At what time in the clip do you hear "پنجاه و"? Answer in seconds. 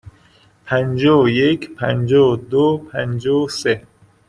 0.65-1.29, 1.75-2.35, 2.91-3.47